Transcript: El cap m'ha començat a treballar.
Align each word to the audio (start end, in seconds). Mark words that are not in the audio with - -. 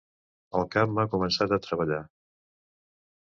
El 0.59 0.63
cap 0.75 0.95
m'ha 0.95 1.05
començat 1.11 1.53
a 1.57 1.61
treballar. 1.67 2.01